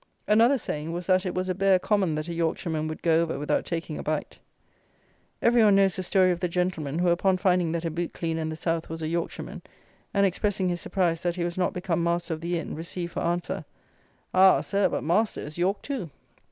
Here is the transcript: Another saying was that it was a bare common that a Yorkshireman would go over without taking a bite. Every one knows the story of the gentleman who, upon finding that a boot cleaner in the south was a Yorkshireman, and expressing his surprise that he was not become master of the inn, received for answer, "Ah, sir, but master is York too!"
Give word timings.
Another 0.27 0.57
saying 0.57 0.93
was 0.93 1.05
that 1.05 1.27
it 1.27 1.35
was 1.35 1.47
a 1.47 1.53
bare 1.53 1.77
common 1.77 2.15
that 2.15 2.27
a 2.27 2.33
Yorkshireman 2.33 2.87
would 2.87 3.03
go 3.03 3.21
over 3.21 3.37
without 3.37 3.65
taking 3.65 3.99
a 3.99 4.01
bite. 4.01 4.39
Every 5.43 5.63
one 5.63 5.75
knows 5.75 5.95
the 5.95 6.01
story 6.01 6.31
of 6.31 6.39
the 6.39 6.47
gentleman 6.49 6.97
who, 6.97 7.09
upon 7.09 7.37
finding 7.37 7.71
that 7.73 7.85
a 7.85 7.91
boot 7.91 8.11
cleaner 8.11 8.41
in 8.41 8.49
the 8.49 8.55
south 8.55 8.89
was 8.89 9.03
a 9.03 9.07
Yorkshireman, 9.07 9.61
and 10.11 10.25
expressing 10.25 10.69
his 10.69 10.81
surprise 10.81 11.21
that 11.21 11.35
he 11.35 11.43
was 11.43 11.55
not 11.55 11.71
become 11.73 12.01
master 12.03 12.33
of 12.33 12.41
the 12.41 12.57
inn, 12.57 12.73
received 12.73 13.11
for 13.11 13.19
answer, 13.21 13.63
"Ah, 14.33 14.61
sir, 14.61 14.89
but 14.89 15.03
master 15.03 15.39
is 15.39 15.59
York 15.59 15.83
too!" 15.83 16.09